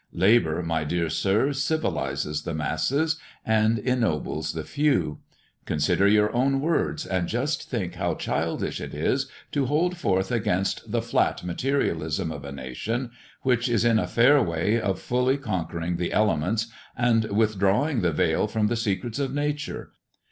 [0.13, 5.19] Labour, my dear Sir, civilizes the masses and ennobles the few.
[5.67, 10.91] Consider your own words, and just think how childish it is to hold forth against
[10.91, 13.11] the 'flat materialism' of a nation
[13.43, 16.65] which is in a fair way of fully conquering the elements
[16.97, 19.91] and withdrawing the veil from the secrets of nature!